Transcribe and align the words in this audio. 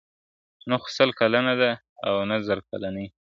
نه 0.69 0.75
خو 0.81 0.87
سل 0.97 1.09
کلنه 1.19 1.53
ده 1.61 1.71
او 2.07 2.15
نه 2.29 2.37
زرکلنۍ, 2.47 3.07